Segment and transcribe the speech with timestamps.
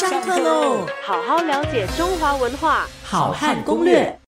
[0.00, 0.86] 上课喽！
[1.02, 4.18] 好好了解中华文化，好汉攻略。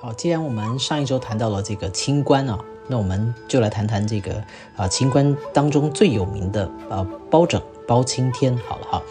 [0.00, 4.42] 好，既然我们上一周谈到了这个清官啊，那我们就来谈谈这个
[4.76, 8.58] 啊清官当中最有名的啊包拯包青天。
[8.66, 9.02] 好了哈，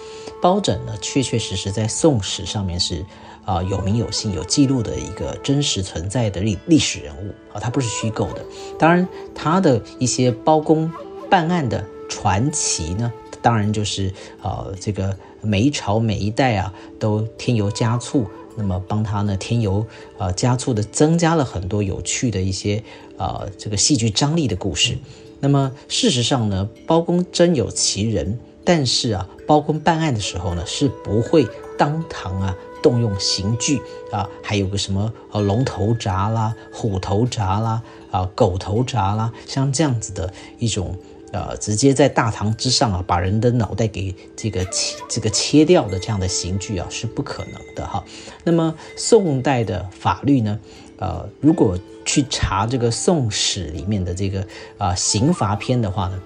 [0.41, 3.05] 包拯呢，确确实实在宋史上面是
[3.46, 8.43] 啊有名有姓、有记录的一个真实存在的历历史人物啊，他不是虚构的。
[8.78, 10.91] 当然，他的一些包公
[11.29, 13.09] 办案的传奇呢，
[13.41, 18.27] 当然就是呃这个每一朝每一代啊都添油加醋。
[18.58, 22.84] 那么帮他呢添油，呃加醋的增加了很多有趣的一些
[23.17, 24.98] 呃这个戏剧张力的故事。
[25.40, 31.48] 那么事实上呢，包公真有其人，但是啊，包公办案的时候呢是不会
[31.78, 32.53] 当堂啊
[32.84, 33.81] 动用刑具
[34.12, 37.81] 啊，还有个什么呃龙头铡啦、虎头铡啦、
[38.12, 40.94] 啊狗头铡啦，像这样子的一种。
[41.31, 48.03] 呃，直接在大堂之上啊，把人的脑袋给这个切这个切掉的这样的刑具啊，是不可能的哈。
[48.44, 50.59] 那么宋代的法律呢，
[50.97, 54.45] 呃，如果去查这个《宋史》里面的这个
[54.78, 56.22] 啊刑罚篇的话呢，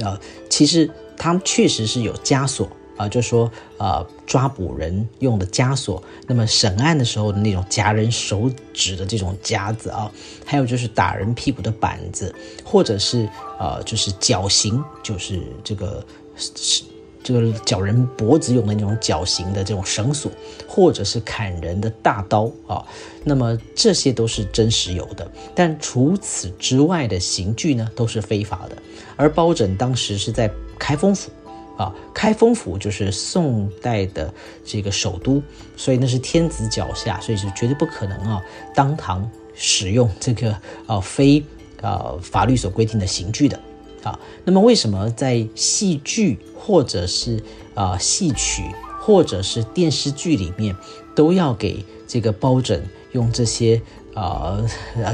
[0.00, 2.68] 呃，其实它确实是有枷锁。
[2.96, 10.10] 啊，就说啊，抓捕人用的枷锁，那么审案的时候的那种夹人手指的这种夹子啊，
[10.44, 13.28] 还有就是打人屁股的板子，或者是
[13.58, 16.04] 呃，就是绞刑，就是这个
[16.36, 16.84] 是
[17.22, 20.30] 这个绞人脖子用的那种绞刑的这种绳索，
[20.68, 22.84] 或者是砍人的大刀啊，
[23.24, 28.76] 那么这些都是真实有的，但除此之外的刑具呢，都是非法的。
[29.16, 31.30] 而包拯当时是在开封府。
[31.76, 34.32] 啊，开封府就是宋代的
[34.64, 35.42] 这个首都，
[35.76, 38.42] 所以那是天子脚下，所以是绝对不可能啊，
[38.74, 41.42] 当堂使用这个啊非
[41.80, 43.60] 啊法律所规定的刑具的
[44.02, 44.18] 啊。
[44.44, 47.42] 那么为什么在戏剧或者是
[47.74, 48.62] 啊戏曲
[49.00, 50.76] 或者是电视剧里面
[51.14, 52.80] 都要给这个包拯
[53.12, 53.80] 用这些？
[54.14, 54.64] 啊，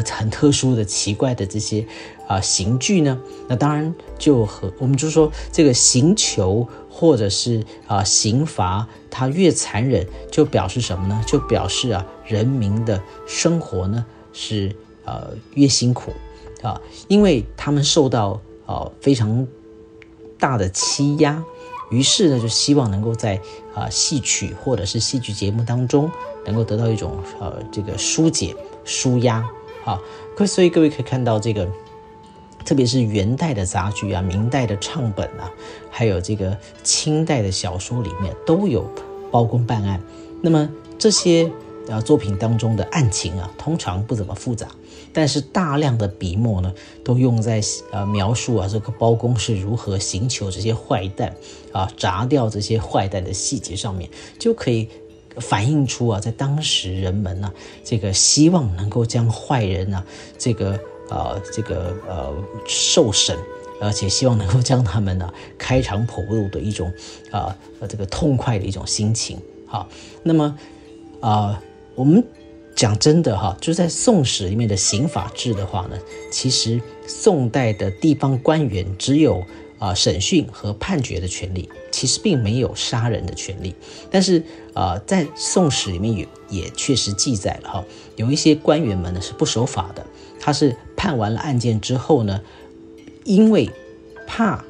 [0.05, 1.87] 很特殊的、奇怪的这些
[2.29, 3.19] 啊刑具呢，
[3.49, 11.25] 那当然就和我们就说这个刑求或者是啊刑罚，它越残忍，就表示什么呢？
[11.27, 16.13] 就表示啊人民的生活呢是呃越辛苦
[16.63, 19.47] 啊，因为他们受到啊非常
[20.39, 21.43] 大的欺压，
[21.91, 23.41] 于是呢就希望能够在
[23.75, 26.11] 啊戏曲或者是戏剧节目当中
[26.47, 28.55] 能够得到一种呃这个疏解。
[28.83, 29.47] 舒压，
[29.85, 30.01] 啊，
[30.35, 31.69] 可所以各位可以看到这个，
[32.65, 35.49] 特别是元代的杂剧啊，明代的唱本啊，
[35.91, 38.91] 还有这个清代的小说里面都有
[39.31, 40.01] 包公办案。
[40.41, 40.69] 那么
[40.99, 41.49] 这些
[41.89, 44.67] 啊作品当中的案情啊，通常不怎么复杂，
[45.13, 46.73] 但是大量的笔墨呢，
[47.05, 47.61] 都用在
[47.93, 51.33] 呃描述啊这个包公是如何刑求这些坏蛋
[51.71, 54.89] 啊，铡掉这些坏蛋的细节上面，就可以。
[55.37, 57.53] 反映出啊，在当时人们呢，
[57.85, 60.05] 这个希望能够将坏人呢，
[60.37, 62.35] 这个呃，这个呃
[62.67, 63.37] 受审，
[63.81, 66.93] 而且希望能够将他们呢开肠破肚的一种
[67.31, 67.57] 啊
[67.89, 69.39] 这个痛快的一种心情。
[69.67, 69.89] 好，
[70.23, 70.59] 那么
[71.21, 71.63] 啊，
[71.95, 72.25] 我们
[72.75, 75.99] 讲真的哈，就在《宋史》里面的刑法制的话呢，
[76.33, 79.45] 其实宋代的地方官员只有。
[79.81, 83.75] 啊，审讯和判决的权利其实并没有杀人的权利，
[84.11, 90.07] 但是啊，在《宋史》里面也也确实记载了哈，有一些官员们呢是不守法的，
[90.39, 92.43] 他是判完了案件之后呢，
[93.25, 93.71] 因为
[94.27, 94.63] 怕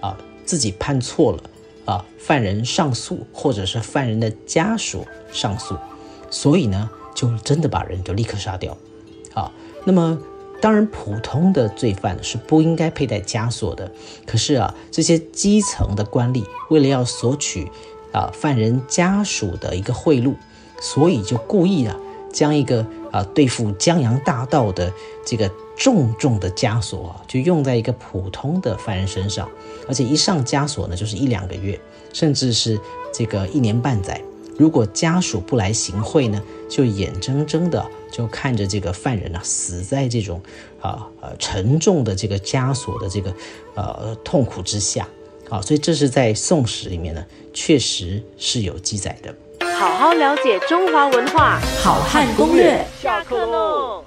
[0.00, 1.42] 啊自己判错了
[1.84, 5.76] 啊，犯人上诉或者是犯人的家属上诉，
[6.30, 8.78] 所以呢就真的把人就立刻杀掉，
[9.34, 9.52] 啊，
[9.84, 10.18] 那么。
[10.64, 13.92] 当然，普通的罪犯是不应该佩戴枷锁的。
[14.24, 17.70] 可是啊，这些基层的官吏为了要索取
[18.12, 20.34] 啊犯人家属的一个贿赂，
[20.80, 21.94] 所以就故意啊
[22.32, 24.90] 将一个啊对付江洋大盗的
[25.22, 29.46] 这个重重的枷锁啊，就用在一个普通的犯人身上，
[29.86, 31.78] 而且一上枷锁呢，就是一两个月，
[32.14, 32.80] 甚至是
[33.12, 34.18] 这个一年半载。
[34.56, 40.40] 如果家属不来行贿呢，就眼睁睁的就看着这个犯人呢死在这种
[40.80, 43.34] 啊呃沉重的这个枷锁的这个
[43.74, 45.08] 呃痛苦之下，
[45.48, 49.34] 啊，所以这是在《宋史》里面呢确实是有记载的。
[49.66, 54.04] 好好了解中华文化，好汉攻略，下课喽。